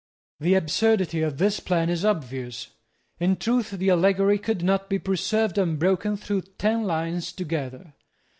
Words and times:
The 0.39 0.55
absurdity 0.55 1.21
of 1.21 1.37
this 1.37 1.59
plan 1.59 1.87
is 1.87 2.03
obvious. 2.03 2.69
In 3.19 3.35
truth 3.35 3.69
the 3.69 3.91
allegory 3.91 4.39
could 4.39 4.63
not 4.63 4.89
be 4.89 4.97
preserved 4.97 5.59
unbroken 5.59 6.17
through 6.17 6.41
ten 6.57 6.85
lines 6.85 7.31
together. 7.31 7.93